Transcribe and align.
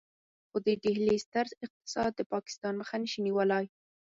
خو 0.49 0.57
د 0.67 0.67
ډهلي 0.83 1.17
ستر 1.25 1.45
اقتصاد 1.65 2.11
د 2.15 2.21
پاکستان 2.33 2.73
مخه 2.81 2.95
نشي 3.01 3.19
نيولای. 3.27 3.65